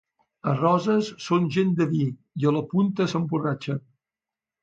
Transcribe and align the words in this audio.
A 0.51 0.53
Roses 0.59 1.09
són 1.25 1.45
gent 1.57 1.75
de 1.81 1.85
vi 1.91 2.01
i 2.43 2.49
a 2.51 2.55
la 2.57 2.63
punta 2.73 3.09
s'emborratxen. 3.13 3.85